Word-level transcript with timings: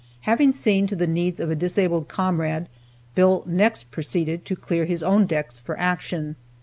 Having 0.21 0.53
seen 0.53 0.87
to 0.87 0.95
the 0.95 1.05
needs 1.05 1.39
of 1.39 1.51
a 1.51 1.55
disabled 1.55 2.07
comrade, 2.07 2.67
Bill 3.13 3.43
next 3.45 3.91
proceeded 3.91 4.45
to 4.45 4.55
clear 4.55 4.85
his 4.85 5.03
own 5.03 5.27
decks 5.27 5.59
for 5.59 5.77
action. 5.77 6.37